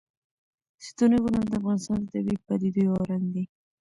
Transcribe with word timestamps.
ستوني 0.85 1.17
غرونه 1.23 1.41
د 1.49 1.53
افغانستان 1.59 1.99
د 2.01 2.07
طبیعي 2.11 2.37
پدیدو 2.47 2.79
یو 2.87 2.95
رنګ 3.09 3.23
دی. 3.33 3.43